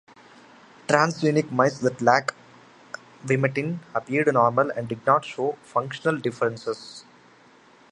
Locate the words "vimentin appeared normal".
3.23-4.71